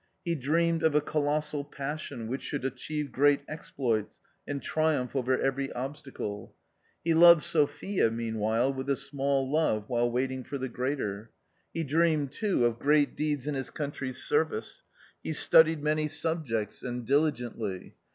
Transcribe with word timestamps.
He 0.25 0.33
dreamed! 0.33 0.81
of 0.81 0.95
a 0.95 0.99
colossal 0.99 1.63
passion 1.63 2.25
which 2.27 2.41
should 2.41 2.65
achieve 2.65 3.11
great 3.11 3.41
exploits 3.47 4.19
and. 4.47 4.59
triumph 4.59 5.15
over 5.15 5.39
every 5.39 5.71
obstacle. 5.73 6.55
He 7.03 7.13
loved 7.13 7.43
Sophia 7.43 8.09
meanwhile 8.09 8.73
with 8.73 8.89
a 8.89 8.95
small 8.95 9.47
love 9.47 9.87
while 9.89 10.09
waiting 10.09 10.43
jbr 10.43 10.67
thegreater. 10.67 11.27
He 11.71 11.83
dreamed, 11.83 12.31
too, 12.31 12.65
of 12.65 12.79
great 12.79 13.15
deeds 13.15 13.45
in 13.45 13.53
his 13.53 13.69
country'sservice. 13.69 14.81
He 15.21 15.33
studied 15.33 15.83
many 15.83 16.07
subjects 16.09 16.81
and 16.81 17.05
diligently. 17.05 17.93